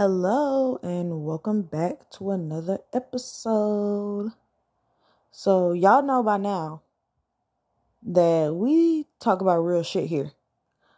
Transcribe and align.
Hello, 0.00 0.78
and 0.82 1.26
welcome 1.26 1.60
back 1.60 2.08
to 2.12 2.30
another 2.30 2.78
episode. 2.90 4.30
So, 5.30 5.72
y'all 5.72 6.00
know 6.00 6.22
by 6.22 6.38
now 6.38 6.80
that 8.04 8.54
we 8.54 9.08
talk 9.18 9.42
about 9.42 9.58
real 9.58 9.82
shit 9.82 10.06
here. 10.06 10.32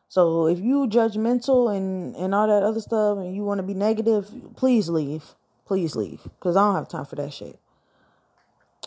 So, 0.07 0.47
if 0.47 0.61
you 0.61 0.87
judgmental 0.87 1.77
and 1.77 2.15
and 2.15 2.33
all 2.33 2.47
that 2.47 2.63
other 2.63 2.81
stuff 2.81 3.19
and 3.19 3.35
you 3.35 3.43
want 3.43 3.59
to 3.59 3.65
be 3.65 3.75
negative, 3.75 4.31
please 4.55 4.89
leave. 4.89 5.35
Please 5.67 5.97
leave 5.97 6.29
cuz 6.39 6.55
I 6.55 6.65
don't 6.65 6.77
have 6.77 6.87
time 6.87 7.05
for 7.05 7.17
that 7.17 7.33
shit. 7.33 7.59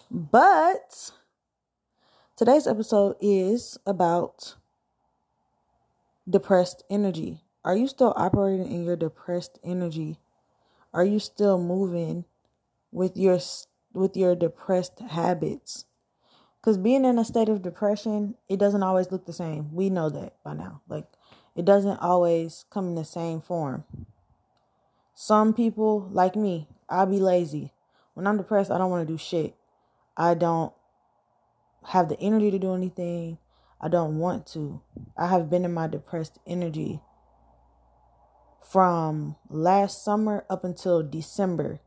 But 0.09 1.11
today's 2.37 2.67
episode 2.67 3.17
is 3.19 3.77
about 3.85 4.55
depressed 6.25 6.85
energy. 6.89 7.44
Are 7.65 7.75
you 7.75 7.87
still 7.87 8.13
operating 8.15 8.71
in 8.71 8.83
your 8.85 8.95
depressed 8.95 9.57
energy? 9.63 10.19
Are 10.93 11.03
you 11.03 11.17
still 11.17 11.57
moving 11.57 12.25
with 12.91 13.17
your 13.17 13.39
with 13.91 14.15
your 14.15 14.35
depressed 14.35 14.99
habits? 14.99 15.85
Cuz 16.61 16.77
being 16.77 17.05
in 17.05 17.17
a 17.17 17.25
state 17.25 17.49
of 17.49 17.63
depression, 17.63 18.35
it 18.47 18.59
doesn't 18.59 18.83
always 18.83 19.11
look 19.11 19.25
the 19.25 19.33
same. 19.33 19.73
We 19.73 19.89
know 19.89 20.09
that 20.09 20.35
by 20.43 20.53
now. 20.53 20.81
Like 20.87 21.07
it 21.55 21.65
doesn't 21.65 21.97
always 22.03 22.65
come 22.69 22.89
in 22.89 22.95
the 22.95 23.03
same 23.03 23.41
form. 23.41 23.83
Some 25.15 25.51
people 25.51 26.07
like 26.11 26.35
me, 26.35 26.69
I'll 26.87 27.07
be 27.07 27.19
lazy. 27.19 27.73
When 28.13 28.27
I'm 28.27 28.37
depressed, 28.37 28.69
I 28.69 28.77
don't 28.77 28.91
want 28.91 29.07
to 29.07 29.11
do 29.11 29.17
shit. 29.17 29.55
I 30.15 30.35
don't 30.35 30.71
have 31.85 32.09
the 32.09 32.19
energy 32.19 32.51
to 32.51 32.59
do 32.59 32.75
anything. 32.75 33.39
I 33.81 33.87
don't 33.87 34.19
want 34.19 34.45
to. 34.53 34.81
I 35.17 35.25
have 35.29 35.49
been 35.49 35.65
in 35.65 35.73
my 35.73 35.87
depressed 35.87 36.37
energy 36.45 37.01
from 38.75 39.37
last 39.49 40.03
summer 40.03 40.43
up 40.49 40.65
until 40.65 41.01
December. 41.01 41.79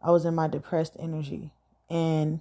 I 0.00 0.10
was 0.10 0.24
in 0.24 0.34
my 0.34 0.48
depressed 0.48 0.96
energy 0.98 1.52
and 1.90 2.40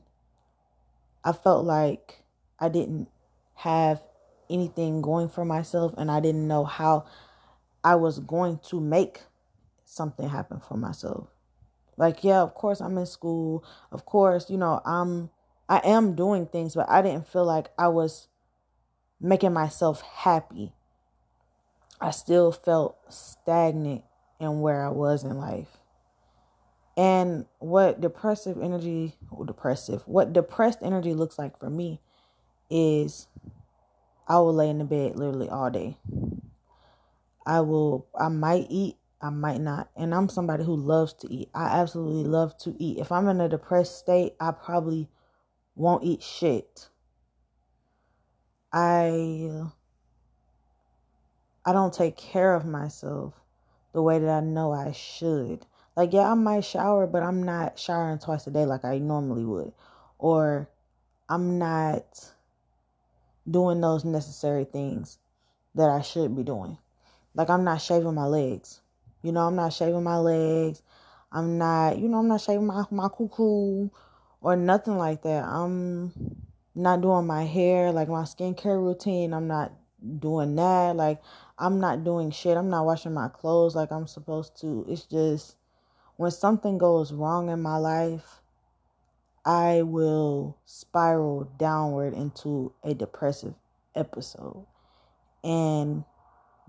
I 1.26 1.34
felt 1.34 1.66
like 1.66 2.24
I 2.58 2.70
didn't 2.70 3.10
have 3.56 4.02
anything 4.50 5.02
going 5.02 5.28
for 5.28 5.44
myself 5.44 5.94
and 5.98 6.10
I 6.10 6.22
didn't 6.22 6.48
know 6.48 6.64
how 6.64 7.06
I 7.84 7.96
was 7.96 8.20
going 8.20 8.62
to 8.70 8.80
make 8.80 9.24
something 9.84 10.30
happen 10.30 10.62
for 10.62 10.78
myself. 10.78 11.28
Like, 11.98 12.24
yeah, 12.24 12.40
of 12.40 12.54
course 12.54 12.80
I'm 12.80 12.98
in 12.98 13.06
school. 13.06 13.66
Of 13.92 14.06
course, 14.06 14.50
you 14.50 14.58
know, 14.58 14.80
I'm 14.86 15.32
I 15.68 15.82
am 15.84 16.16
doing 16.16 16.46
things, 16.46 16.76
but 16.76 16.90
I 16.90 17.02
didn't 17.02 17.28
feel 17.28 17.44
like 17.44 17.72
I 17.78 17.90
was 17.90 18.30
making 19.20 19.52
myself 19.52 20.02
happy. 20.02 20.72
I 22.02 22.12
still 22.12 22.52
felt 22.52 22.98
stagnant 23.10 24.04
in 24.40 24.62
where 24.62 24.86
I 24.86 24.90
was 24.90 25.24
in 25.24 25.38
life. 25.38 25.68
And 26.96 27.46
what 27.60 28.02
depressive 28.02 28.62
energy, 28.62 29.16
or 29.32 29.46
depressive, 29.46 30.04
what 30.06 30.34
depressed 30.34 30.80
energy 30.82 31.14
looks 31.14 31.40
like 31.40 31.60
for 31.60 31.70
me 31.70 32.02
is 32.70 33.28
I 34.28 34.38
will 34.38 34.54
lay 34.54 34.70
in 34.70 34.80
the 34.80 34.86
bed 34.86 35.18
literally 35.18 35.50
all 35.50 35.72
day. 35.72 35.98
I 37.46 37.62
will, 37.62 38.08
I 38.20 38.30
might 38.30 38.68
eat, 38.70 38.98
I 39.22 39.30
might 39.30 39.62
not. 39.62 39.90
And 39.96 40.14
I'm 40.14 40.30
somebody 40.30 40.64
who 40.64 40.76
loves 40.76 41.14
to 41.16 41.34
eat. 41.34 41.50
I 41.54 41.80
absolutely 41.80 42.30
love 42.30 42.58
to 42.60 42.76
eat. 42.78 43.00
If 43.00 43.12
I'm 43.12 43.28
in 43.28 43.42
a 43.42 43.50
depressed 43.50 43.98
state, 43.98 44.34
I 44.40 44.52
probably 44.52 45.10
won't 45.76 46.04
eat 46.04 46.22
shit. 46.22 46.90
I 48.72 49.64
I 51.66 51.74
don't 51.74 51.94
take 51.94 52.18
care 52.18 52.54
of 52.56 52.66
myself 52.66 53.34
the 53.94 54.02
way 54.02 54.20
that 54.20 54.30
I 54.30 54.40
know 54.40 54.72
I 54.72 54.92
should. 54.92 55.66
Like 55.96 56.14
yeah, 56.14 56.32
I 56.32 56.34
might 56.34 56.64
shower, 56.64 57.08
but 57.08 57.24
I'm 57.24 57.44
not 57.44 57.78
showering 57.78 58.20
twice 58.20 58.48
a 58.48 58.52
day 58.52 58.66
like 58.66 58.86
I 58.86 59.00
normally 59.00 59.46
would. 59.46 59.74
Or 60.18 60.70
I'm 61.28 61.60
not 61.60 62.32
doing 63.50 63.82
those 63.82 64.06
necessary 64.06 64.66
things 64.66 65.18
that 65.76 65.90
I 65.90 66.02
should 66.02 66.36
be 66.36 66.44
doing. 66.44 66.78
Like 67.36 67.50
I'm 67.50 67.64
not 67.64 67.82
shaving 67.82 68.16
my 68.16 68.26
legs. 68.26 68.82
You 69.24 69.32
know, 69.32 69.42
I'm 69.42 69.56
not 69.56 69.74
shaving 69.74 70.04
my 70.04 70.18
legs. 70.18 70.82
I'm 71.32 71.58
not, 71.58 72.00
you 72.00 72.08
know, 72.08 72.20
I'm 72.20 72.28
not 72.28 72.42
shaving 72.42 72.66
my 72.66 72.84
my 72.92 73.10
cuckoo 73.10 73.90
or 74.42 74.56
nothing 74.56 74.98
like 74.98 75.24
that. 75.24 75.44
I'm 75.44 76.14
not 76.74 77.02
doing 77.02 77.28
my 77.28 77.44
hair, 77.44 77.92
like 77.92 78.08
my 78.08 78.24
skincare 78.24 78.82
routine. 78.82 79.34
I'm 79.34 79.48
not 79.48 79.74
doing 80.20 80.56
that. 80.56 80.96
Like 80.96 81.22
I'm 81.58 81.80
not 81.80 82.04
doing 82.04 82.32
shit. 82.32 82.58
I'm 82.58 82.70
not 82.70 82.86
washing 82.86 83.14
my 83.14 83.28
clothes 83.28 83.76
like 83.76 83.92
I'm 83.92 84.08
supposed 84.08 84.60
to. 84.62 84.86
It's 84.88 85.04
just 85.04 85.56
when 86.18 86.32
something 86.32 86.78
goes 86.78 87.14
wrong 87.14 87.50
in 87.50 87.62
my 87.62 87.78
life, 87.78 88.42
I 89.46 89.84
will 89.84 90.58
spiral 90.66 91.52
downward 91.58 92.14
into 92.14 92.74
a 92.84 92.94
depressive 92.94 93.54
episode. 93.96 94.66
And 95.44 96.04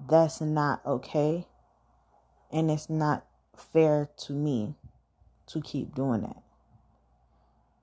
that's 0.08 0.40
not 0.40 0.80
okay. 0.86 1.46
And 2.52 2.70
it's 2.70 2.88
not 2.88 3.26
fair 3.56 4.08
to 4.18 4.32
me 4.32 4.74
to 5.48 5.60
keep 5.60 5.94
doing 5.94 6.22
that. 6.22 6.42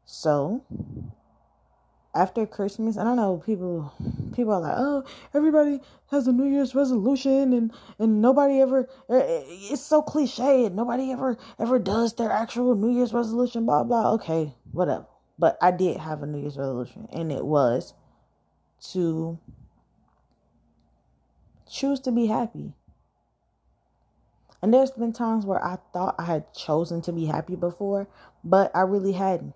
So, 0.06 0.64
after 2.18 2.46
Christmas, 2.48 2.98
I 2.98 3.04
don't 3.04 3.16
know, 3.16 3.42
people 3.46 3.94
people 4.34 4.54
are 4.54 4.62
like, 4.62 4.76
"Oh, 4.76 5.04
everybody 5.34 5.80
has 6.12 6.28
a 6.28 6.34
New 6.34 6.46
Year's 6.46 6.74
resolution 6.74 7.54
and 7.54 7.72
and 8.00 8.22
nobody 8.22 8.60
ever 8.60 8.90
eh, 9.10 9.44
it's 9.72 9.84
so 9.84 10.02
cliche 10.02 10.66
and 10.66 10.76
nobody 10.76 11.12
ever 11.12 11.38
ever 11.60 11.78
does 11.80 12.16
their 12.16 12.32
actual 12.32 12.76
New 12.76 12.90
Year's 12.90 13.14
resolution 13.14 13.66
blah 13.66 13.84
blah." 13.84 14.14
Okay, 14.14 14.56
whatever. 14.72 15.06
But 15.40 15.58
I 15.62 15.72
did 15.72 15.98
have 15.98 16.24
a 16.24 16.26
New 16.26 16.40
Year's 16.40 16.58
resolution 16.58 17.08
and 17.12 17.32
it 17.32 17.46
was 17.46 17.94
to 18.92 19.38
choose 21.70 22.00
to 22.02 22.12
be 22.12 22.26
happy. 22.26 22.74
And 24.62 24.74
there's 24.74 24.92
been 24.92 25.14
times 25.14 25.46
where 25.46 25.64
I 25.64 25.78
thought 25.94 26.16
I 26.18 26.24
had 26.24 26.52
chosen 26.54 27.02
to 27.04 27.12
be 27.12 27.26
happy 27.26 27.56
before, 27.56 28.08
but 28.44 28.76
I 28.76 28.82
really 28.82 29.12
hadn't. 29.12 29.54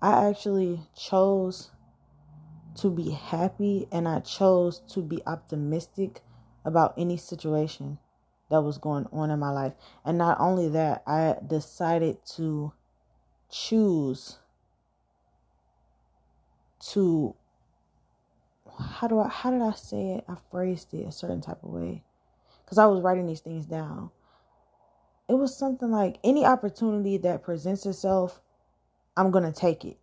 I 0.00 0.28
actually 0.28 0.80
chose 0.96 1.70
to 2.76 2.90
be 2.90 3.10
happy 3.10 3.88
and 3.90 4.06
I 4.06 4.20
chose 4.20 4.80
to 4.90 5.00
be 5.00 5.20
optimistic 5.26 6.22
about 6.64 6.94
any 6.96 7.16
situation 7.16 7.98
that 8.50 8.62
was 8.62 8.78
going 8.78 9.06
on 9.12 9.30
in 9.30 9.38
my 9.38 9.50
life. 9.50 9.72
And 10.04 10.16
not 10.18 10.38
only 10.40 10.68
that, 10.68 11.02
I 11.06 11.36
decided 11.46 12.18
to 12.36 12.72
choose 13.50 14.38
to 16.80 17.34
how 18.78 19.08
do 19.08 19.18
I 19.18 19.28
how 19.28 19.50
did 19.50 19.62
I 19.62 19.72
say 19.72 20.10
it? 20.12 20.24
I 20.28 20.36
phrased 20.50 20.94
it 20.94 21.06
a 21.06 21.12
certain 21.12 21.40
type 21.40 21.64
of 21.64 21.70
way 21.70 22.04
cuz 22.66 22.78
I 22.78 22.86
was 22.86 23.00
writing 23.02 23.26
these 23.26 23.40
things 23.40 23.66
down. 23.66 24.10
It 25.28 25.34
was 25.34 25.56
something 25.56 25.90
like 25.90 26.20
any 26.22 26.44
opportunity 26.44 27.16
that 27.18 27.42
presents 27.42 27.84
itself 27.84 28.40
I'm 29.18 29.32
going 29.32 29.42
to 29.42 29.52
take 29.52 29.84
it. 29.84 29.96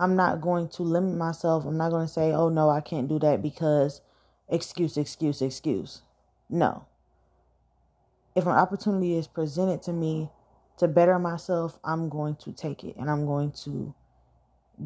I'm 0.00 0.16
not 0.16 0.40
going 0.40 0.68
to 0.70 0.82
limit 0.82 1.16
myself. 1.16 1.64
I'm 1.64 1.76
not 1.76 1.90
going 1.90 2.04
to 2.04 2.12
say, 2.12 2.32
oh 2.32 2.48
no, 2.48 2.68
I 2.68 2.80
can't 2.80 3.08
do 3.08 3.20
that 3.20 3.40
because 3.40 4.00
excuse, 4.48 4.96
excuse, 4.96 5.40
excuse. 5.40 6.02
No. 6.50 6.84
If 8.34 8.44
an 8.44 8.50
opportunity 8.50 9.14
is 9.14 9.28
presented 9.28 9.80
to 9.82 9.92
me 9.92 10.28
to 10.78 10.88
better 10.88 11.20
myself, 11.20 11.78
I'm 11.84 12.08
going 12.08 12.34
to 12.36 12.50
take 12.50 12.82
it 12.82 12.96
and 12.96 13.08
I'm 13.08 13.26
going 13.26 13.52
to 13.64 13.94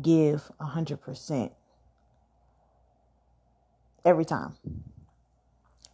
give 0.02 0.50
100% 0.60 1.50
every 4.04 4.26
time. 4.26 4.54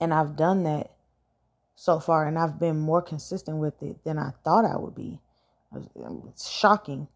And 0.00 0.12
I've 0.12 0.34
done 0.34 0.64
that 0.64 0.90
so 1.76 2.00
far 2.00 2.26
and 2.26 2.36
I've 2.36 2.58
been 2.58 2.80
more 2.80 3.02
consistent 3.02 3.58
with 3.58 3.80
it 3.84 4.02
than 4.02 4.18
I 4.18 4.32
thought 4.42 4.64
I 4.64 4.76
would 4.76 4.96
be. 4.96 5.20
It's 6.26 6.50
shocking 6.50 7.06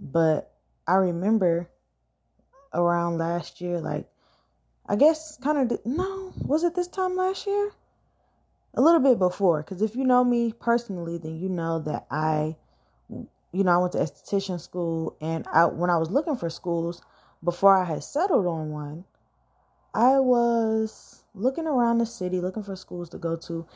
but 0.00 0.52
I 0.86 0.94
remember 0.94 1.68
around 2.72 3.18
last 3.18 3.60
year, 3.60 3.80
like, 3.80 4.08
I 4.86 4.96
guess 4.96 5.36
kind 5.42 5.70
of, 5.70 5.78
no, 5.84 6.32
was 6.38 6.64
it 6.64 6.74
this 6.74 6.88
time 6.88 7.16
last 7.16 7.46
year? 7.46 7.70
A 8.74 8.80
little 8.80 9.00
bit 9.00 9.18
before, 9.18 9.62
because 9.62 9.82
if 9.82 9.94
you 9.94 10.04
know 10.04 10.24
me 10.24 10.52
personally, 10.52 11.18
then 11.18 11.36
you 11.36 11.48
know 11.48 11.80
that 11.80 12.06
I, 12.10 12.56
you 13.08 13.64
know, 13.64 13.72
I 13.72 13.76
went 13.78 13.92
to 13.92 13.98
esthetician 13.98 14.60
school, 14.60 15.16
and 15.20 15.46
I, 15.52 15.66
when 15.66 15.90
I 15.90 15.98
was 15.98 16.10
looking 16.10 16.36
for 16.36 16.48
schools, 16.48 17.02
before 17.42 17.76
I 17.76 17.84
had 17.84 18.04
settled 18.04 18.46
on 18.46 18.70
one, 18.70 19.04
I 19.92 20.20
was 20.20 21.24
looking 21.34 21.66
around 21.66 21.98
the 21.98 22.06
city 22.06 22.40
looking 22.40 22.62
for 22.62 22.76
schools 22.76 23.10
to 23.10 23.18
go 23.18 23.36
to, 23.36 23.66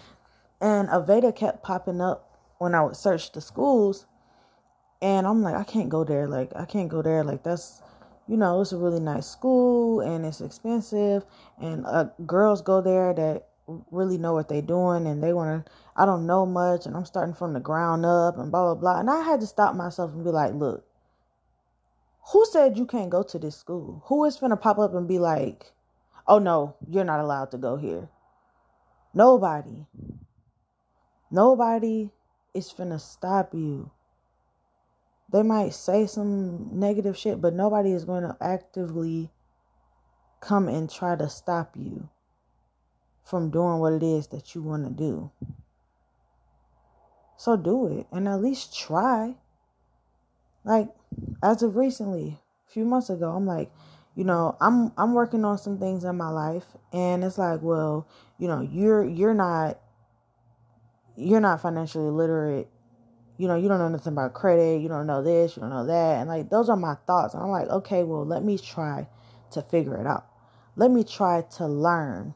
and 0.60 0.88
Aveda 0.88 1.34
kept 1.34 1.64
popping 1.64 2.00
up 2.00 2.38
when 2.58 2.74
I 2.74 2.82
would 2.82 2.96
search 2.96 3.32
the 3.32 3.40
schools, 3.40 4.06
and 5.02 5.26
I'm 5.26 5.42
like, 5.42 5.54
I 5.54 5.64
can't 5.64 5.88
go 5.88 6.04
there. 6.04 6.26
Like, 6.26 6.52
I 6.56 6.64
can't 6.64 6.88
go 6.88 7.02
there. 7.02 7.24
Like, 7.24 7.42
that's, 7.42 7.82
you 8.26 8.36
know, 8.36 8.60
it's 8.60 8.72
a 8.72 8.76
really 8.76 9.00
nice 9.00 9.26
school 9.26 10.00
and 10.00 10.24
it's 10.24 10.40
expensive. 10.40 11.24
And 11.60 11.84
uh, 11.86 12.06
girls 12.26 12.62
go 12.62 12.80
there 12.80 13.12
that 13.14 13.48
really 13.90 14.18
know 14.18 14.34
what 14.34 14.48
they're 14.48 14.62
doing 14.62 15.06
and 15.06 15.22
they 15.22 15.32
want 15.32 15.64
to 15.64 15.72
I 15.96 16.04
don't 16.04 16.26
know 16.26 16.44
much 16.44 16.86
and 16.86 16.96
I'm 16.96 17.04
starting 17.04 17.34
from 17.34 17.52
the 17.52 17.60
ground 17.60 18.04
up 18.04 18.36
and 18.36 18.50
blah 18.50 18.74
blah 18.74 18.80
blah 18.80 19.00
and 19.00 19.10
I 19.10 19.22
had 19.22 19.40
to 19.40 19.46
stop 19.46 19.74
myself 19.74 20.12
and 20.12 20.24
be 20.24 20.30
like 20.30 20.52
look 20.52 20.84
who 22.32 22.44
said 22.46 22.76
you 22.76 22.86
can't 22.86 23.10
go 23.10 23.22
to 23.22 23.38
this 23.38 23.56
school 23.56 24.02
who 24.06 24.24
is 24.24 24.36
gonna 24.36 24.56
pop 24.56 24.78
up 24.78 24.94
and 24.94 25.08
be 25.08 25.18
like 25.18 25.72
oh 26.26 26.38
no 26.38 26.76
you're 26.88 27.04
not 27.04 27.20
allowed 27.20 27.50
to 27.52 27.58
go 27.58 27.76
here 27.76 28.08
nobody 29.14 29.86
nobody 31.30 32.10
is 32.52 32.72
finna 32.72 33.00
stop 33.00 33.54
you 33.54 33.90
they 35.30 35.42
might 35.42 35.74
say 35.74 36.06
some 36.06 36.68
negative 36.78 37.16
shit 37.16 37.40
but 37.40 37.54
nobody 37.54 37.92
is 37.92 38.04
going 38.04 38.22
to 38.22 38.36
actively 38.40 39.30
come 40.40 40.68
and 40.68 40.90
try 40.90 41.16
to 41.16 41.28
stop 41.28 41.74
you 41.74 42.08
from 43.24 43.50
doing 43.50 43.78
what 43.78 43.94
it 43.94 44.02
is 44.02 44.28
that 44.28 44.54
you 44.54 44.62
want 44.62 44.84
to 44.84 44.90
do. 44.90 45.30
So 47.36 47.56
do 47.56 47.86
it 47.98 48.06
and 48.12 48.28
at 48.28 48.42
least 48.42 48.78
try. 48.78 49.34
Like 50.64 50.88
as 51.42 51.62
of 51.62 51.76
recently, 51.76 52.38
a 52.68 52.70
few 52.70 52.84
months 52.84 53.10
ago, 53.10 53.30
I'm 53.30 53.46
like, 53.46 53.70
you 54.14 54.24
know, 54.24 54.56
I'm 54.60 54.92
I'm 54.96 55.14
working 55.14 55.44
on 55.44 55.58
some 55.58 55.78
things 55.78 56.04
in 56.04 56.16
my 56.16 56.30
life 56.30 56.64
and 56.92 57.24
it's 57.24 57.38
like, 57.38 57.60
well, 57.62 58.06
you 58.38 58.46
know, 58.46 58.60
you're 58.60 59.04
you're 59.04 59.34
not 59.34 59.80
you're 61.16 61.40
not 61.40 61.62
financially 61.62 62.10
literate. 62.10 62.68
You 63.36 63.48
know, 63.48 63.56
you 63.56 63.68
don't 63.68 63.78
know 63.78 63.88
nothing 63.88 64.12
about 64.12 64.34
credit, 64.34 64.80
you 64.80 64.88
don't 64.88 65.06
know 65.06 65.22
this, 65.22 65.56
you 65.56 65.60
don't 65.60 65.70
know 65.70 65.86
that. 65.86 66.20
And 66.20 66.28
like 66.28 66.50
those 66.50 66.68
are 66.68 66.76
my 66.76 66.94
thoughts. 67.06 67.34
And 67.34 67.42
I'm 67.42 67.50
like, 67.50 67.68
okay, 67.68 68.04
well, 68.04 68.24
let 68.24 68.44
me 68.44 68.58
try 68.58 69.08
to 69.52 69.62
figure 69.62 69.96
it 70.00 70.06
out. 70.06 70.26
Let 70.76 70.90
me 70.90 71.04
try 71.04 71.42
to 71.56 71.66
learn 71.66 72.34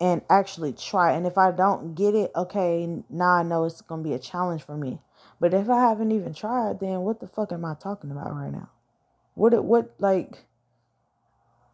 and 0.00 0.22
actually 0.28 0.72
try. 0.72 1.12
And 1.12 1.26
if 1.26 1.38
I 1.38 1.50
don't 1.50 1.94
get 1.94 2.14
it, 2.14 2.30
okay, 2.36 3.02
now 3.08 3.30
I 3.30 3.42
know 3.42 3.64
it's 3.64 3.80
going 3.80 4.02
to 4.02 4.08
be 4.08 4.14
a 4.14 4.18
challenge 4.18 4.62
for 4.62 4.76
me. 4.76 5.00
But 5.40 5.54
if 5.54 5.68
I 5.68 5.80
haven't 5.88 6.12
even 6.12 6.34
tried, 6.34 6.80
then 6.80 7.00
what 7.00 7.20
the 7.20 7.26
fuck 7.26 7.52
am 7.52 7.64
I 7.64 7.74
talking 7.74 8.10
about 8.10 8.34
right 8.34 8.52
now? 8.52 8.70
What 9.34 9.52
it 9.52 9.64
what 9.64 9.94
like 9.98 10.44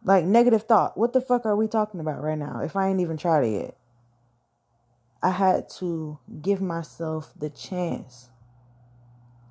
like 0.03 0.25
negative 0.25 0.63
thought. 0.63 0.97
What 0.97 1.13
the 1.13 1.21
fuck 1.21 1.45
are 1.45 1.55
we 1.55 1.67
talking 1.67 1.99
about 1.99 2.21
right 2.21 2.37
now 2.37 2.61
if 2.61 2.75
I 2.75 2.89
ain't 2.89 2.99
even 2.99 3.17
tried 3.17 3.45
it 3.45 3.53
yet? 3.53 3.77
I 5.23 5.29
had 5.31 5.69
to 5.79 6.19
give 6.41 6.61
myself 6.61 7.31
the 7.39 7.49
chance 7.49 8.29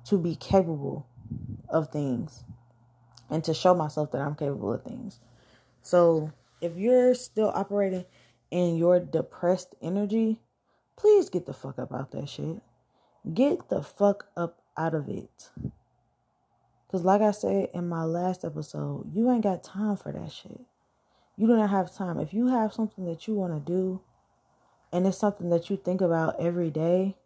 to 0.05 0.19
be 0.19 0.35
capable 0.35 1.07
of 1.67 1.89
things 1.89 2.43
and 3.31 3.43
to 3.45 3.55
show 3.55 3.73
myself 3.73 4.11
that 4.11 4.21
I'm 4.21 4.35
capable 4.35 4.71
of 4.71 4.83
things. 4.83 5.19
So, 5.81 6.31
if 6.61 6.77
you're 6.77 7.15
still 7.15 7.51
operating 7.53 8.05
in 8.51 8.77
your 8.77 8.99
depressed 8.99 9.73
energy, 9.81 10.39
please 10.95 11.29
get 11.29 11.47
the 11.47 11.53
fuck 11.53 11.79
up 11.79 11.91
out 11.91 12.01
of 12.01 12.11
that 12.11 12.29
shit. 12.29 12.61
Get 13.33 13.69
the 13.69 13.81
fuck 13.81 14.27
up 14.37 14.61
out 14.77 14.93
of 14.93 15.09
it. 15.09 15.49
Because, 16.85 17.03
like 17.03 17.21
I 17.21 17.31
said 17.31 17.69
in 17.73 17.89
my 17.89 18.03
last 18.03 18.45
episode, 18.45 19.11
you 19.11 19.31
ain't 19.31 19.43
got 19.43 19.63
time 19.63 19.97
for 19.97 20.11
that 20.11 20.31
shit. 20.31 20.61
You 21.35 21.47
do 21.47 21.57
not 21.57 21.71
have 21.71 21.95
time. 21.95 22.19
If 22.19 22.31
you 22.31 22.47
have 22.47 22.73
something 22.73 23.05
that 23.05 23.27
you 23.27 23.33
want 23.33 23.53
to 23.53 23.71
do 23.71 24.01
and 24.93 25.05
it's 25.05 25.17
something 25.17 25.49
that 25.49 25.69
you 25.69 25.75
think 25.75 25.99
about 25.99 26.39
every 26.39 26.69
day, 26.69 27.17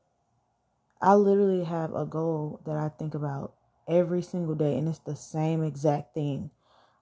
I 1.01 1.13
literally 1.13 1.65
have 1.65 1.93
a 1.93 2.05
goal 2.05 2.61
that 2.65 2.77
I 2.77 2.89
think 2.89 3.13
about 3.13 3.53
every 3.87 4.23
single 4.23 4.55
day, 4.55 4.77
and 4.77 4.87
it's 4.87 4.99
the 4.99 5.15
same 5.15 5.63
exact 5.63 6.15
thing. 6.15 6.49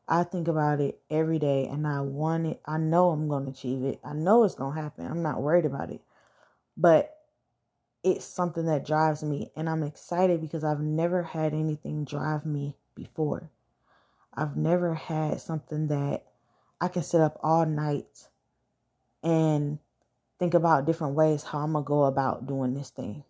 I 0.07 0.23
think 0.23 0.47
about 0.47 0.81
it 0.81 0.99
every 1.09 1.39
day 1.39 1.65
and 1.65 1.87
I 1.87 2.01
want 2.01 2.45
it. 2.45 2.61
I 2.65 2.77
know 2.77 3.09
I'm 3.09 3.27
going 3.27 3.45
to 3.45 3.51
achieve 3.51 3.83
it. 3.83 3.99
I 4.03 4.13
know 4.13 4.43
it's 4.43 4.55
going 4.55 4.75
to 4.75 4.81
happen. 4.81 5.07
I'm 5.07 5.23
not 5.23 5.41
worried 5.41 5.65
about 5.65 5.89
it. 5.89 6.01
But 6.77 7.11
it's 8.03 8.25
something 8.25 8.67
that 8.67 8.85
drives 8.85 9.23
me 9.23 9.51
and 9.55 9.67
I'm 9.67 9.81
excited 9.81 10.41
because 10.41 10.63
I've 10.63 10.79
never 10.79 11.23
had 11.23 11.53
anything 11.53 12.05
drive 12.05 12.45
me 12.45 12.75
before. 12.93 13.49
I've 14.31 14.55
never 14.55 14.93
had 14.93 15.41
something 15.41 15.87
that 15.87 16.25
I 16.79 16.87
can 16.87 17.01
sit 17.01 17.21
up 17.21 17.39
all 17.41 17.65
night 17.65 18.27
and 19.23 19.79
think 20.39 20.53
about 20.53 20.85
different 20.85 21.15
ways 21.15 21.43
how 21.43 21.59
I'm 21.59 21.73
going 21.73 21.83
to 21.83 21.87
go 21.87 22.03
about 22.05 22.47
doing 22.47 22.73
this 22.73 22.89
thing. 22.89 23.23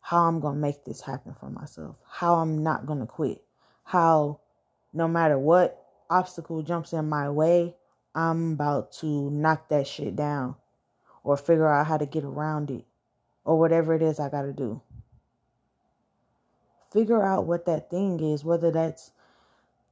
How 0.00 0.24
I'm 0.24 0.40
going 0.40 0.54
to 0.54 0.60
make 0.60 0.84
this 0.84 1.00
happen 1.00 1.34
for 1.38 1.50
myself. 1.50 1.96
How 2.08 2.36
I'm 2.36 2.62
not 2.62 2.86
going 2.86 3.00
to 3.00 3.06
quit. 3.06 3.42
How 3.84 4.40
no 4.92 5.08
matter 5.08 5.38
what 5.38 5.84
obstacle 6.08 6.62
jumps 6.62 6.92
in 6.92 7.08
my 7.08 7.28
way, 7.28 7.74
I'm 8.14 8.52
about 8.52 8.92
to 9.00 9.30
knock 9.30 9.68
that 9.68 9.86
shit 9.86 10.16
down 10.16 10.56
or 11.22 11.36
figure 11.36 11.68
out 11.68 11.86
how 11.86 11.98
to 11.98 12.06
get 12.06 12.24
around 12.24 12.70
it 12.70 12.84
or 13.44 13.58
whatever 13.58 13.94
it 13.94 14.02
is 14.02 14.18
I 14.18 14.30
got 14.30 14.42
to 14.42 14.52
do. 14.52 14.80
Figure 16.92 17.22
out 17.22 17.46
what 17.46 17.66
that 17.66 17.90
thing 17.90 18.20
is, 18.20 18.44
whether 18.44 18.70
that's 18.70 19.10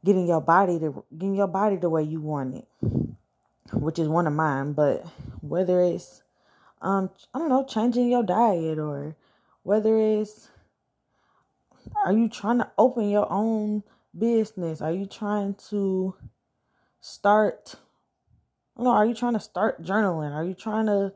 getting 0.04 0.26
your 0.26 0.40
body 0.40 0.78
to 0.78 1.04
getting 1.16 1.34
your 1.34 1.48
body 1.48 1.76
the 1.76 1.90
way 1.90 2.02
you 2.02 2.20
want 2.20 2.54
it, 2.54 2.68
which 3.72 3.98
is 3.98 4.08
one 4.08 4.26
of 4.26 4.32
mine, 4.32 4.72
but 4.72 5.06
whether 5.40 5.80
it's 5.80 6.22
um 6.82 7.10
I 7.32 7.38
don't 7.38 7.48
know, 7.48 7.64
changing 7.64 8.08
your 8.10 8.22
diet 8.22 8.78
or 8.78 9.16
whether 9.62 9.98
it's 9.98 10.48
are 12.04 12.12
you 12.12 12.28
trying 12.28 12.58
to 12.58 12.70
open 12.78 13.08
your 13.10 13.30
own 13.30 13.82
business? 14.16 14.80
Are 14.80 14.92
you 14.92 15.06
trying 15.06 15.54
to 15.70 16.14
start? 17.00 17.76
No, 18.76 18.90
are 18.90 19.06
you 19.06 19.14
trying 19.14 19.34
to 19.34 19.40
start 19.40 19.82
journaling? 19.82 20.32
Are 20.32 20.44
you 20.44 20.54
trying 20.54 20.86
to 20.86 21.12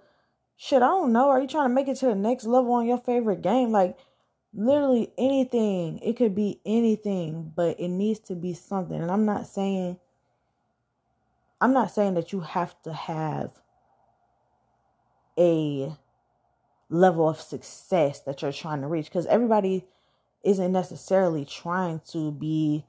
shit? 0.57 0.83
I 0.83 0.89
don't 0.89 1.13
know. 1.13 1.29
Are 1.29 1.41
you 1.41 1.49
trying 1.49 1.69
to 1.69 1.75
make 1.75 1.89
it 1.89 1.97
to 1.99 2.07
the 2.07 2.15
next 2.15 2.45
level 2.45 2.73
on 2.73 2.87
your 2.87 2.99
favorite 2.99 3.43
game? 3.43 3.73
Like 3.73 3.97
literally 4.53 5.13
anything. 5.19 5.99
It 6.03 6.17
could 6.17 6.35
be 6.35 6.61
anything, 6.65 7.53
but 7.55 7.79
it 7.81 7.89
needs 7.89 8.21
to 8.21 8.35
be 8.35 8.55
something. 8.55 9.01
And 9.01 9.11
I'm 9.11 9.25
not 9.25 9.47
saying 9.47 9.99
I'm 11.61 11.73
not 11.73 11.91
saying 11.91 12.15
that 12.15 12.33
you 12.33 12.41
have 12.41 12.81
to 12.83 12.93
have 12.93 13.53
a 15.39 15.93
level 16.91 17.29
of 17.29 17.41
success 17.41 18.21
that 18.21 18.43
you're 18.43 18.53
trying 18.53 18.81
to 18.81 18.87
reach 18.87 19.07
because 19.07 19.27
everybody 19.27 19.85
isn't 20.45 20.73
necessarily 20.73 21.45
trying 21.45 22.01
to 22.11 22.33
be 22.33 22.85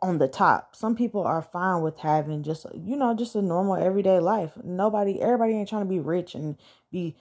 on 0.00 0.18
the 0.18 0.28
top. 0.28 0.76
Some 0.76 0.94
people 0.94 1.22
are 1.22 1.42
fine 1.42 1.82
with 1.82 1.98
having 1.98 2.42
just 2.42 2.66
you 2.74 2.96
know 2.96 3.14
just 3.14 3.34
a 3.34 3.42
normal 3.42 3.76
everyday 3.76 4.20
life. 4.20 4.52
Nobody 4.62 5.20
everybody 5.20 5.54
ain't 5.54 5.68
trying 5.68 5.82
to 5.82 5.88
be 5.88 6.00
rich 6.00 6.34
and 6.34 6.56
be 6.92 7.16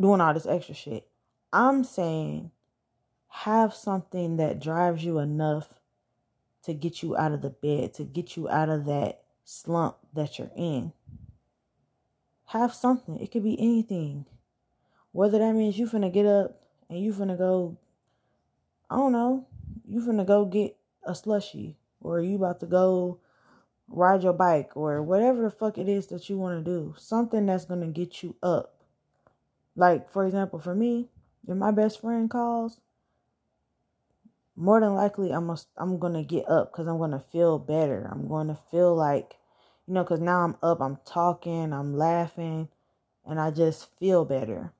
doing 0.00 0.20
all 0.20 0.34
this 0.34 0.46
extra 0.46 0.74
shit. 0.74 1.08
I'm 1.52 1.82
saying 1.84 2.50
have 3.28 3.74
something 3.74 4.36
that 4.36 4.60
drives 4.60 5.04
you 5.04 5.18
enough 5.18 5.74
to 6.64 6.72
get 6.72 7.02
you 7.02 7.16
out 7.16 7.32
of 7.32 7.42
the 7.42 7.50
bed, 7.50 7.94
to 7.94 8.04
get 8.04 8.36
you 8.36 8.48
out 8.48 8.68
of 8.68 8.86
that 8.86 9.22
slump 9.48 9.96
that 10.12 10.38
you're 10.38 10.50
in. 10.54 10.92
Have 12.46 12.74
something. 12.74 13.18
It 13.18 13.32
could 13.32 13.44
be 13.44 13.58
anything. 13.58 14.26
Whether 15.12 15.38
that 15.38 15.54
means 15.54 15.78
you 15.78 15.86
finna 15.86 16.12
get 16.12 16.26
up 16.26 16.60
and 16.90 17.00
you 17.00 17.14
finna 17.14 17.36
go 17.36 17.78
I 18.90 18.96
don't 18.96 19.12
know, 19.12 19.46
you 19.86 20.00
finna 20.00 20.26
go 20.26 20.44
get 20.44 20.76
a 21.04 21.14
slushy 21.14 21.76
or 22.00 22.20
you 22.20 22.36
about 22.36 22.60
to 22.60 22.66
go 22.66 23.20
ride 23.88 24.22
your 24.22 24.34
bike 24.34 24.76
or 24.76 25.02
whatever 25.02 25.42
the 25.42 25.50
fuck 25.50 25.78
it 25.78 25.88
is 25.88 26.06
that 26.08 26.28
you 26.28 26.36
want 26.36 26.62
to 26.62 26.70
do. 26.70 26.94
Something 26.98 27.46
that's 27.46 27.64
going 27.64 27.80
to 27.80 27.86
get 27.86 28.22
you 28.22 28.36
up. 28.42 28.82
Like, 29.76 30.10
for 30.10 30.26
example, 30.26 30.58
for 30.58 30.74
me, 30.74 31.08
if 31.46 31.56
my 31.56 31.70
best 31.70 32.00
friend 32.00 32.28
calls, 32.30 32.80
more 34.58 34.80
than 34.80 34.94
likely 34.94 35.30
I'm 35.30 35.50
a, 35.50 35.58
I'm 35.76 36.00
to 36.00 36.22
get 36.22 36.48
up 36.48 36.72
cuz 36.72 36.86
I'm 36.86 36.98
to 37.12 37.20
feel 37.20 37.58
better. 37.58 38.08
I'm 38.10 38.28
to 38.28 38.58
feel 38.70 38.94
like 38.94 39.36
you 39.86 39.94
know 39.94 40.04
cuz 40.04 40.20
now 40.20 40.42
I'm 40.42 40.56
up, 40.62 40.80
I'm 40.80 40.98
talking, 41.04 41.72
I'm 41.72 41.96
laughing, 41.96 42.68
and 43.24 43.40
I 43.40 43.50
just 43.50 43.96
feel 43.98 44.24
better. 44.24 44.72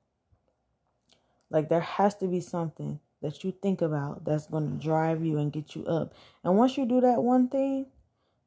Like 1.49 1.69
there 1.69 1.81
has 1.81 2.15
to 2.15 2.27
be 2.27 2.41
something 2.41 2.99
that 3.21 3.43
you 3.43 3.51
think 3.51 3.81
about 3.81 4.25
that's 4.25 4.47
to 4.47 4.77
drive 4.79 5.23
you 5.23 5.37
and 5.37 5.51
get 5.51 5.75
you 5.75 5.85
up. 5.85 6.13
And 6.43 6.57
once 6.57 6.77
you 6.77 6.85
do 6.85 7.01
that 7.01 7.23
one 7.23 7.47
thing, 7.47 7.87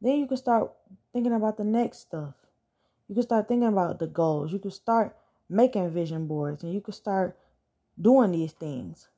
then 0.00 0.18
you 0.18 0.26
can 0.26 0.36
start 0.36 0.72
thinking 1.12 1.32
about 1.32 1.56
the 1.56 1.64
next 1.64 1.98
stuff. 1.98 2.34
You 3.08 3.14
can 3.14 3.24
start 3.24 3.48
thinking 3.48 3.68
about 3.68 3.98
the 3.98 4.06
goals. 4.06 4.52
You 4.52 4.58
can 4.58 4.70
start 4.70 5.16
making 5.48 5.90
vision 5.90 6.26
boards 6.26 6.62
and 6.62 6.72
you 6.72 6.80
can 6.80 6.94
start 6.94 7.38
doing 8.00 8.32
these 8.32 8.52
things. 8.52 9.08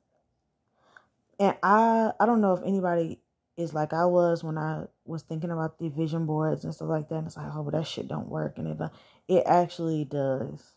And 1.39 1.55
I 1.63 2.11
I 2.19 2.25
don't 2.25 2.41
know 2.41 2.53
if 2.53 2.63
anybody 2.63 3.19
is 3.57 3.73
like 3.73 3.93
I 3.93 4.05
was 4.05 4.43
when 4.43 4.57
I 4.57 4.85
was 5.05 5.23
thinking 5.23 5.51
about 5.51 5.79
the 5.79 5.89
vision 5.89 6.25
boards 6.25 6.63
and 6.63 6.73
stuff 6.73 6.89
like 6.89 7.09
that. 7.09 7.15
And 7.15 7.27
it's 7.27 7.37
like, 7.37 7.47
oh, 7.53 7.63
but 7.63 7.73
that 7.73 7.87
shit 7.87 8.07
don't 8.07 8.29
work. 8.29 8.57
And 8.57 8.67
it 8.67 8.91
it 9.27 9.43
actually 9.45 10.05
does 10.05 10.75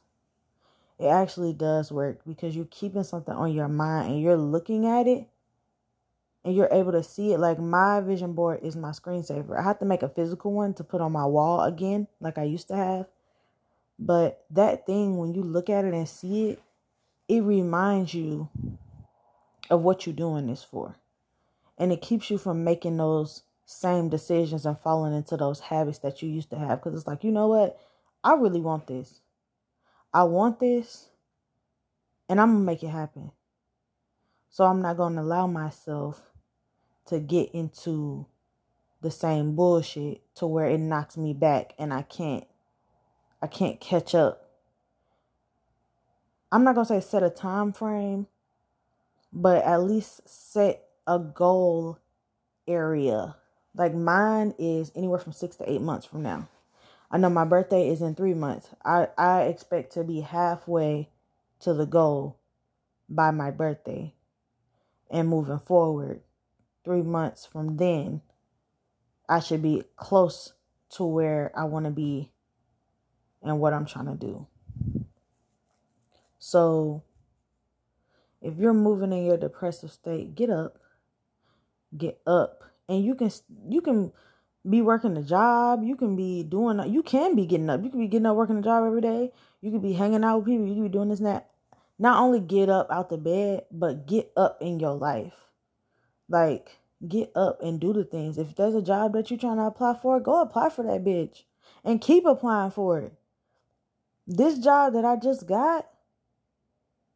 it 0.99 1.07
actually 1.07 1.53
does 1.53 1.93
work 1.93 2.21
because 2.27 2.57
you're 2.57 2.67
keeping 2.71 3.05
something 3.05 3.35
on 3.35 3.53
your 3.53 3.69
mind 3.69 4.13
and 4.13 4.21
you're 4.21 4.37
looking 4.37 4.87
at 4.87 5.07
it 5.07 5.27
and 6.45 6.57
you're 6.57 6.69
able 6.73 6.93
to 6.93 7.03
see 7.05 7.33
it. 7.33 7.39
Like 7.39 7.59
my 7.61 8.01
vision 8.01 8.33
board 8.33 8.61
is 8.63 8.75
my 8.75 8.91
screensaver. 8.91 9.59
I 9.59 9.63
have 9.63 9.79
to 9.79 9.85
make 9.85 10.03
a 10.03 10.09
physical 10.09 10.53
one 10.53 10.75
to 10.75 10.85
put 10.85 11.01
on 11.01 11.13
my 11.13 11.25
wall 11.25 11.63
again, 11.63 12.09
like 12.21 12.37
I 12.37 12.45
used 12.45 12.69
to 12.69 12.77
have. 12.77 13.07
But 13.99 14.45
that 14.51 14.87
thing, 14.87 15.19
when 15.19 15.35
you 15.35 15.43
look 15.43 15.71
at 15.71 15.85
it 15.85 15.95
and 15.95 16.09
see 16.09 16.51
it, 16.51 16.63
it 17.29 17.43
reminds 17.43 18.15
you 18.15 18.49
of 19.71 19.83
what 19.83 20.07
you're 20.07 20.15
doing 20.15 20.47
this 20.47 20.63
for. 20.63 20.97
And 21.77 21.93
it 21.93 22.03
keeps 22.03 22.31
you 22.31 22.39
from 22.39 22.65
making 22.65 22.97
those 22.97 23.43
same 23.65 24.09
decisions 24.09 24.67
and 24.67 24.79
falling 24.79 25.15
into 25.15 25.37
those 25.37 25.61
habits 25.61 25.99
that 25.99 26.23
you 26.23 26.29
used 26.29 26.51
to 26.51 26.59
have. 26.59 26.83
Because 26.83 26.99
it's 26.99 27.07
like, 27.07 27.23
you 27.23 27.31
know 27.31 27.49
what? 27.49 27.79
I 28.25 28.35
really 28.35 28.61
want 28.61 28.87
this. 28.87 29.21
I 30.13 30.25
want 30.25 30.59
this. 30.59 31.09
And 32.29 32.41
I'm 32.41 32.49
going 32.49 32.61
to 32.61 32.67
make 32.67 32.83
it 32.83 32.89
happen. 32.89 33.31
So 34.51 34.65
I'm 34.65 34.83
not 34.83 34.97
going 34.97 35.15
to 35.15 35.21
allow 35.21 35.47
myself 35.47 36.21
to 37.07 37.21
get 37.21 37.51
into 37.53 38.27
the 39.01 39.11
same 39.11 39.55
bullshit 39.55 40.23
to 40.35 40.47
where 40.47 40.67
it 40.67 40.79
knocks 40.79 41.17
me 41.17 41.33
back 41.33 41.73
and 41.79 41.93
I 41.93 42.03
can't 42.03 42.45
I 43.41 43.47
can't 43.47 43.81
catch 43.81 44.15
up. 44.15 44.51
I'm 46.51 46.65
not 46.65 46.75
going 46.75 46.87
to 46.87 46.95
say 46.95 47.01
set 47.01 47.23
a 47.23 47.31
time 47.31 47.73
frame, 47.73 48.27
but 49.33 49.65
at 49.65 49.83
least 49.83 50.29
set 50.29 50.85
a 51.07 51.19
goal 51.19 51.99
area. 52.67 53.37
Like 53.75 53.95
mine 53.95 54.55
is 54.59 54.93
anywhere 54.95 55.19
from 55.19 55.33
6 55.33 55.57
to 55.57 55.71
8 55.71 55.81
months 55.81 56.07
from 56.07 56.23
now. 56.23 56.49
I 57.11 57.19
know 57.19 57.31
my 57.31 57.45
birthday 57.45 57.89
is 57.89 58.03
in 58.03 58.15
3 58.15 58.35
months. 58.35 58.69
I 58.85 59.09
I 59.17 59.43
expect 59.43 59.93
to 59.95 60.05
be 60.05 60.21
halfway 60.21 61.11
to 61.61 61.73
the 61.73 61.87
goal 61.87 62.39
by 63.09 63.31
my 63.31 63.51
birthday 63.51 64.15
and 65.11 65.29
moving 65.29 65.59
forward 65.59 66.21
3 66.85 67.03
months 67.03 67.47
from 67.47 67.77
then 67.77 68.23
I 69.29 69.41
should 69.41 69.63
be 69.63 69.85
close 69.97 70.55
to 70.91 71.05
where 71.05 71.53
I 71.55 71.65
want 71.65 71.85
to 71.85 71.91
be 71.91 72.33
and 73.43 73.61
what 73.61 73.75
I'm 73.75 73.85
trying 73.85 74.07
to 74.07 74.15
do. 74.15 74.47
So, 76.39 77.03
if 78.41 78.57
you're 78.57 78.75
moving 78.75 79.13
in 79.13 79.25
your 79.25 79.37
depressive 79.37 79.91
state, 79.91 80.35
get 80.35 80.51
up. 80.51 80.79
Get 81.97 82.21
up. 82.27 82.63
And 82.89 83.05
you 83.05 83.15
can 83.15 83.31
you 83.69 83.81
can 83.81 84.13
be 84.69 84.83
working 84.83 85.17
a 85.17 85.23
job, 85.23 85.83
you 85.83 85.97
can 85.97 86.17
be 86.17 86.43
doing 86.43 86.81
you 86.93 87.03
can 87.03 87.35
be 87.35 87.47
getting 87.47 87.71
up. 87.71 87.83
You 87.83 87.91
can 87.91 88.01
be 88.01 88.09
getting 88.09 88.27
up 88.27 88.37
working 88.37 88.59
a 88.59 88.63
job 88.63 88.87
every 88.87 89.01
day. 89.01 89.33
You 89.61 89.71
could 89.71 89.83
be 89.83 89.93
hanging 89.93 90.25
out 90.25 90.39
with 90.39 90.47
people, 90.47 90.67
you 90.67 90.75
could 90.75 90.93
be 90.93 90.97
doing 90.97 91.09
this 91.09 91.19
and 91.19 91.29
that. 91.29 91.51
Not 91.99 92.21
only 92.21 92.41
get 92.41 92.69
up 92.69 92.89
out 92.91 93.11
the 93.11 93.19
bed, 93.19 93.65
but 93.73 94.07
get 94.07 94.31
up 94.37 94.59
in 94.61 94.79
your 94.79 94.95
life. 94.95 95.35
Like 96.29 96.79
get 97.07 97.31
up 97.35 97.61
and 97.63 97.81
do 97.81 97.93
the 97.93 98.05
things. 98.05 98.39
If 98.39 98.57
there's 98.57 98.75
a 98.75 98.83
job 98.83 99.13
that 99.13 99.31
you're 99.31 99.39
trying 99.39 99.57
to 99.57 99.65
apply 99.65 99.99
for, 100.01 100.21
go 100.21 100.41
apply 100.41 100.71
for 100.71 100.83
that 100.85 101.05
bitch 101.05 101.43
and 101.85 102.01
keep 102.01 102.25
applying 102.27 102.71
for 102.71 102.99
it. 102.99 103.13
This 104.27 104.59
job 104.59 104.93
that 104.93 105.05
I 105.05 105.17
just 105.17 105.47
got, 105.47 105.89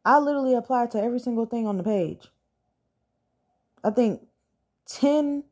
I 0.05 0.19
literally 0.19 0.53
applied 0.53 0.91
to 0.91 1.01
every 1.01 1.19
single 1.19 1.45
thing 1.45 1.65
on 1.65 1.77
the 1.77 1.83
page. 1.83 2.27
I 3.83 3.89
think 3.89 4.21
10 4.87 5.43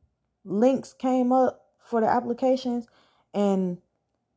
links 0.46 0.94
came 0.94 1.32
up 1.32 1.66
for 1.78 2.02
the 2.02 2.08
applications 2.08 2.88
and 3.34 3.78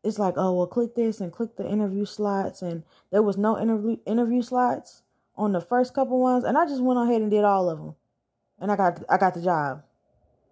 it's 0.03 0.19
like, 0.19 0.35
oh, 0.37 0.53
well, 0.53 0.67
click 0.67 0.95
this 0.95 1.21
and 1.21 1.33
click 1.33 1.57
the 1.57 1.67
interview 1.67 2.05
slots. 2.05 2.63
And 2.63 2.83
there 3.11 3.23
was 3.23 3.37
no 3.37 3.59
interview 3.59 3.97
interview 4.07 4.43
slots 4.43 5.03
on 5.37 5.53
the 5.53 5.61
first 5.61 5.95
couple 5.95 6.21
ones. 6.21 6.45
And 6.45 6.59
I 6.59 6.67
just 6.67 6.83
went 6.83 7.01
ahead 7.01 7.23
and 7.23 7.31
did 7.31 7.45
all 7.45 7.71
of 7.71 7.79
them 7.79 7.95
and 8.65 8.71
I 8.73 8.77
got 8.77 9.03
I 9.09 9.19
got 9.19 9.35
the 9.35 9.43
job 9.43 9.83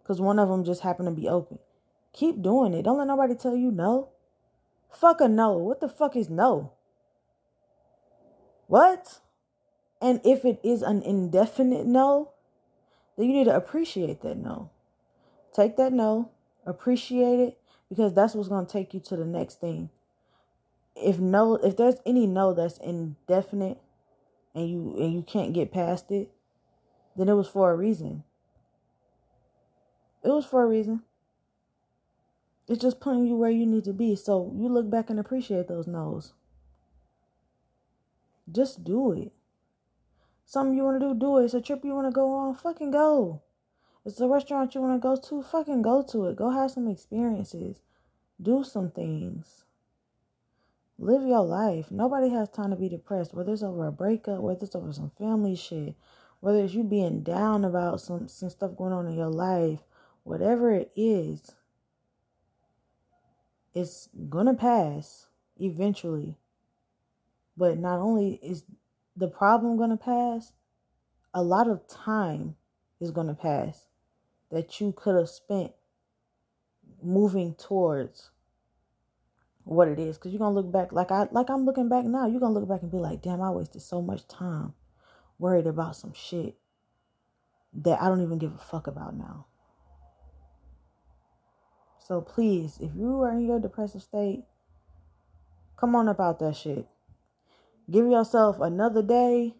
because 0.02 0.20
one 0.20 0.38
of 0.38 0.48
them 0.48 0.64
just 0.64 0.82
happened 0.82 1.08
to 1.08 1.14
be 1.14 1.28
open. 1.28 1.58
Keep 2.12 2.42
doing 2.42 2.74
it. 2.74 2.82
Don't 2.82 2.98
let 2.98 3.06
nobody 3.06 3.34
tell 3.34 3.56
you 3.56 3.70
no. 3.70 4.10
Fuck 4.90 5.22
a 5.22 5.28
no. 5.28 5.56
What 5.56 5.80
the 5.80 5.88
fuck 5.88 6.14
is 6.16 6.28
no? 6.28 6.72
What? 8.66 9.20
And 10.02 10.20
if 10.24 10.44
it 10.44 10.58
is 10.64 10.82
an 10.82 11.02
indefinite 11.02 11.86
no, 11.86 12.32
then 13.16 13.26
you 13.26 13.32
need 13.34 13.44
to 13.44 13.54
appreciate 13.54 14.20
that 14.22 14.36
no. 14.36 14.70
Take 15.54 15.76
that 15.76 15.92
no, 15.92 16.32
appreciate 16.66 17.38
it, 17.38 17.58
because 17.88 18.12
that's 18.12 18.34
what's 18.34 18.48
going 18.48 18.66
to 18.66 18.72
take 18.72 18.94
you 18.94 19.00
to 19.00 19.16
the 19.16 19.24
next 19.24 19.60
thing. 19.60 19.90
If 20.96 21.20
no, 21.20 21.54
if 21.54 21.76
there's 21.76 22.00
any 22.04 22.26
no 22.26 22.52
that's 22.52 22.78
indefinite, 22.78 23.78
and 24.54 24.68
you 24.68 24.96
and 24.98 25.14
you 25.14 25.22
can't 25.22 25.54
get 25.54 25.72
past 25.72 26.10
it, 26.10 26.30
then 27.16 27.28
it 27.28 27.34
was 27.34 27.48
for 27.48 27.70
a 27.70 27.76
reason. 27.76 28.24
It 30.24 30.28
was 30.28 30.44
for 30.44 30.62
a 30.62 30.66
reason. 30.66 31.02
It's 32.68 32.82
just 32.82 33.00
putting 33.00 33.26
you 33.26 33.36
where 33.36 33.50
you 33.50 33.66
need 33.66 33.84
to 33.84 33.92
be. 33.92 34.16
So 34.16 34.52
you 34.56 34.68
look 34.68 34.90
back 34.90 35.10
and 35.10 35.18
appreciate 35.18 35.68
those 35.68 35.86
no's. 35.86 36.32
Just 38.50 38.84
do 38.84 39.12
it. 39.12 39.32
Something 40.44 40.76
you 40.76 40.84
want 40.84 41.00
to 41.00 41.08
do, 41.08 41.14
do 41.14 41.38
it. 41.38 41.44
It's 41.44 41.54
a 41.54 41.60
trip 41.60 41.84
you 41.84 41.94
want 41.94 42.08
to 42.08 42.12
go 42.12 42.32
on, 42.34 42.54
fucking 42.54 42.90
go. 42.90 43.42
It's 44.04 44.20
a 44.20 44.28
restaurant 44.28 44.74
you 44.74 44.80
want 44.80 45.00
to 45.00 45.08
go 45.08 45.16
to, 45.16 45.42
fucking 45.42 45.82
go 45.82 46.02
to 46.10 46.26
it. 46.26 46.36
Go 46.36 46.50
have 46.50 46.72
some 46.72 46.88
experiences. 46.88 47.80
Do 48.40 48.64
some 48.64 48.90
things. 48.90 49.64
Live 50.98 51.22
your 51.26 51.44
life. 51.44 51.90
Nobody 51.90 52.28
has 52.30 52.48
time 52.48 52.70
to 52.70 52.76
be 52.76 52.88
depressed, 52.88 53.34
whether 53.34 53.52
it's 53.52 53.62
over 53.62 53.86
a 53.86 53.92
breakup, 53.92 54.40
whether 54.40 54.64
it's 54.64 54.74
over 54.74 54.92
some 54.92 55.10
family 55.18 55.56
shit, 55.56 55.94
whether 56.40 56.62
it's 56.62 56.74
you 56.74 56.82
being 56.82 57.22
down 57.22 57.64
about 57.64 58.00
some, 58.00 58.28
some 58.28 58.50
stuff 58.50 58.76
going 58.76 58.92
on 58.92 59.06
in 59.06 59.14
your 59.14 59.30
life, 59.30 59.80
whatever 60.24 60.72
it 60.72 60.90
is, 60.96 61.54
it's 63.74 64.08
gonna 64.28 64.54
pass 64.54 65.28
eventually. 65.58 66.36
But 67.56 67.78
not 67.78 67.98
only 67.98 68.40
is 68.42 68.64
the 69.16 69.28
problem 69.28 69.76
gonna 69.76 69.96
pass, 69.96 70.52
a 71.34 71.42
lot 71.42 71.68
of 71.68 71.86
time 71.86 72.56
is 73.00 73.10
gonna 73.10 73.34
pass 73.34 73.86
that 74.50 74.80
you 74.80 74.92
could 74.96 75.16
have 75.16 75.28
spent 75.28 75.72
moving 77.02 77.54
towards 77.54 78.30
what 79.64 79.88
it 79.88 79.98
is 79.98 80.16
because 80.16 80.32
you're 80.32 80.38
gonna 80.38 80.54
look 80.54 80.70
back 80.70 80.92
like 80.92 81.10
i 81.10 81.26
like 81.30 81.48
i'm 81.48 81.64
looking 81.64 81.88
back 81.88 82.04
now 82.04 82.26
you're 82.26 82.40
gonna 82.40 82.54
look 82.54 82.68
back 82.68 82.82
and 82.82 82.90
be 82.90 82.98
like 82.98 83.22
damn 83.22 83.40
i 83.40 83.50
wasted 83.50 83.80
so 83.80 84.02
much 84.02 84.26
time 84.26 84.72
worried 85.38 85.66
about 85.66 85.96
some 85.96 86.12
shit 86.14 86.56
that 87.74 88.00
I 88.00 88.08
don't 88.08 88.22
even 88.22 88.38
give 88.38 88.54
a 88.54 88.58
fuck 88.58 88.86
about 88.86 89.16
now. 89.16 89.46
So 91.98 92.20
please, 92.20 92.78
if 92.80 92.94
you 92.94 93.20
are 93.22 93.32
in 93.32 93.46
your 93.46 93.60
depressive 93.60 94.02
state, 94.02 94.44
come 95.76 95.94
on 95.94 96.08
about 96.08 96.38
that 96.40 96.56
shit. 96.56 96.86
Give 97.92 98.06
yourself 98.06 98.58
another 98.58 99.02
day 99.02 99.54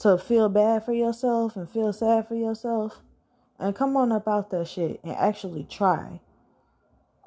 to 0.00 0.18
feel 0.18 0.50
bad 0.50 0.84
for 0.84 0.92
yourself 0.92 1.56
and 1.56 1.68
feel 1.68 1.90
sad 1.94 2.28
for 2.28 2.34
yourself. 2.34 3.00
And 3.58 3.74
come 3.74 3.96
on 3.96 4.12
about 4.12 4.50
that 4.50 4.68
shit 4.68 5.00
and 5.02 5.16
actually 5.16 5.64
try. 5.64 6.20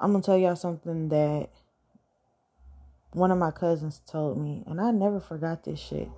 I'm 0.00 0.12
gonna 0.12 0.22
tell 0.22 0.38
y'all 0.38 0.54
something 0.54 1.08
that 1.08 1.50
one 3.10 3.32
of 3.32 3.38
my 3.38 3.50
cousins 3.50 4.00
told 4.06 4.38
me, 4.38 4.62
and 4.68 4.80
I 4.80 4.92
never 4.92 5.18
forgot 5.18 5.64
this 5.64 5.80
shit. 5.80 6.08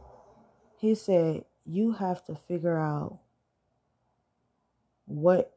He 0.76 0.94
said, 0.94 1.46
You 1.64 1.92
have 1.92 2.22
to 2.26 2.34
figure 2.34 2.78
out 2.78 3.18
what, 5.06 5.56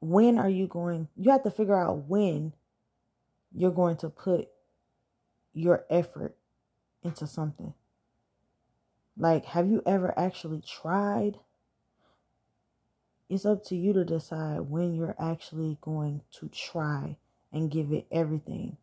when 0.00 0.38
are 0.38 0.48
you 0.48 0.66
going, 0.66 1.08
you 1.16 1.30
have 1.30 1.42
to 1.42 1.50
figure 1.50 1.76
out 1.76 2.08
when 2.08 2.54
you're 3.54 3.70
going 3.70 3.96
to 3.98 4.08
put 4.08 4.48
your 5.52 5.84
effort 5.90 6.34
into 7.02 7.26
something. 7.26 7.74
Like, 9.16 9.44
have 9.46 9.68
you 9.68 9.82
ever 9.86 10.18
actually 10.18 10.62
tried? 10.62 11.38
It's 13.28 13.46
up 13.46 13.64
to 13.66 13.76
you 13.76 13.92
to 13.92 14.04
decide 14.04 14.60
when 14.60 14.94
you're 14.94 15.16
actually 15.18 15.78
going 15.80 16.22
to 16.38 16.48
try 16.48 17.16
and 17.52 17.70
give 17.70 17.92
it 17.92 18.06
everything. 18.10 18.76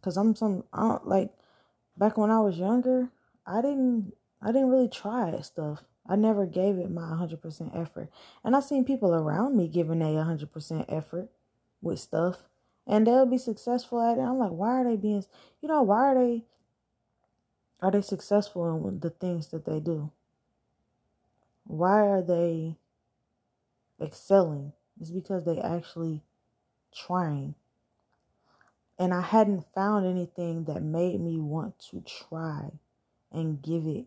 Cause 0.00 0.16
I'm 0.16 0.34
some 0.34 0.64
I 0.72 0.98
like 1.04 1.30
back 1.96 2.16
when 2.16 2.30
I 2.30 2.40
was 2.40 2.56
younger, 2.56 3.10
I 3.44 3.60
didn't 3.60 4.12
I 4.40 4.48
didn't 4.48 4.70
really 4.70 4.88
try 4.88 5.38
stuff. 5.40 5.84
I 6.08 6.16
never 6.16 6.46
gave 6.46 6.78
it 6.78 6.90
my 6.90 7.02
100% 7.02 7.78
effort. 7.78 8.08
And 8.42 8.56
I've 8.56 8.64
seen 8.64 8.84
people 8.84 9.14
around 9.14 9.56
me 9.56 9.68
giving 9.68 10.00
a 10.00 10.06
100% 10.06 10.84
effort 10.88 11.28
with 11.82 11.98
stuff 11.98 12.48
and 12.88 13.06
they'll 13.06 13.26
be 13.26 13.38
successful 13.38 14.00
at 14.00 14.18
it. 14.18 14.22
I'm 14.22 14.38
like, 14.38 14.50
why 14.50 14.80
are 14.80 14.84
they 14.84 14.96
being, 14.96 15.24
you 15.60 15.68
know, 15.68 15.82
why 15.82 16.12
are 16.12 16.14
they, 16.14 16.44
are 17.82 17.92
they 17.92 18.00
successful 18.00 18.88
in 18.88 19.00
the 19.00 19.10
things 19.10 19.48
that 19.48 19.66
they 19.66 19.78
do? 19.78 20.10
Why 21.64 22.00
are 22.00 22.22
they 22.22 22.76
excelling? 24.02 24.72
It's 25.00 25.10
because 25.10 25.44
they 25.44 25.58
actually 25.58 26.22
trying. 26.94 27.54
And 28.98 29.14
I 29.14 29.20
hadn't 29.20 29.66
found 29.74 30.06
anything 30.06 30.64
that 30.64 30.82
made 30.82 31.20
me 31.20 31.38
want 31.38 31.78
to 31.90 32.02
try 32.02 32.70
and 33.30 33.62
give 33.62 33.86
it 33.86 34.06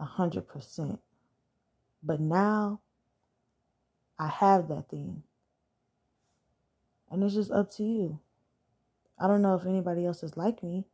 a 0.00 0.04
hundred 0.04 0.48
percent. 0.48 1.00
But 2.02 2.20
now 2.20 2.80
I 4.18 4.28
have 4.28 4.68
that 4.68 4.90
thing. 4.90 5.22
And 7.10 7.22
it's 7.24 7.34
just 7.34 7.50
up 7.50 7.70
to 7.76 7.82
you. 7.82 8.20
I 9.18 9.26
don't 9.26 9.42
know 9.42 9.54
if 9.54 9.66
anybody 9.66 10.06
else 10.06 10.22
is 10.22 10.36
like 10.36 10.62
me 10.62 10.84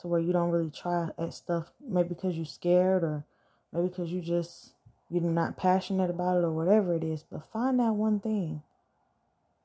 to 0.00 0.08
where 0.08 0.20
you 0.20 0.32
don't 0.32 0.50
really 0.50 0.70
try 0.70 1.10
at 1.18 1.34
stuff 1.34 1.72
maybe 1.86 2.08
because 2.08 2.36
you're 2.36 2.46
scared 2.46 3.04
or 3.04 3.24
maybe 3.72 3.88
because 3.88 4.10
you 4.10 4.20
just 4.20 4.72
you're 5.10 5.22
not 5.22 5.56
passionate 5.56 6.08
about 6.08 6.38
it 6.38 6.44
or 6.44 6.52
whatever 6.52 6.94
it 6.94 7.04
is 7.04 7.24
but 7.30 7.44
find 7.44 7.78
that 7.78 7.92
one 7.92 8.18
thing. 8.18 8.62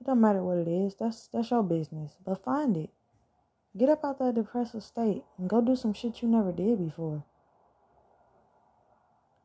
It 0.01 0.07
don't 0.07 0.19
matter 0.19 0.43
what 0.43 0.57
it 0.57 0.67
is 0.67 0.95
that's 0.95 1.27
that's 1.27 1.51
your 1.51 1.63
business 1.63 2.17
but 2.25 2.43
find 2.43 2.75
it. 2.75 2.89
Get 3.77 3.89
up 3.89 4.03
out 4.03 4.19
that 4.19 4.35
depressive 4.35 4.83
state 4.83 5.23
and 5.37 5.49
go 5.49 5.61
do 5.61 5.75
some 5.75 5.93
shit 5.93 6.21
you 6.21 6.27
never 6.27 6.51
did 6.51 6.79
before. 6.79 7.23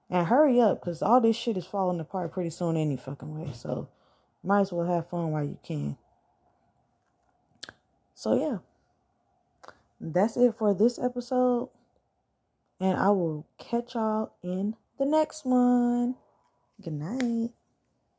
And 0.09 0.27
hurry 0.27 0.61
up 0.61 0.81
because 0.81 1.03
all 1.03 1.21
this 1.21 1.37
shit 1.37 1.57
is 1.57 1.67
falling 1.67 2.01
apart 2.01 2.33
pretty 2.33 2.51
soon 2.51 2.77
any 2.77 2.97
fucking 2.97 3.39
way 3.39 3.53
so 3.55 3.89
might 4.43 4.63
as 4.63 4.73
well 4.73 4.87
have 4.87 5.07
fun 5.07 5.31
while 5.31 5.45
you 5.45 5.59
can 5.63 5.97
so 8.21 8.39
yeah 8.39 8.59
that's 10.01 10.37
it 10.37 10.55
for 10.55 10.73
this 10.75 10.99
episode. 10.99 11.69
And 12.81 12.99
I 12.99 13.11
will 13.11 13.47
catch 13.59 13.95
y'all 13.95 14.33
in 14.43 14.75
the 14.99 15.05
next 15.05 15.45
one. 15.45 16.17
Good 16.83 16.95
night. 16.95 17.51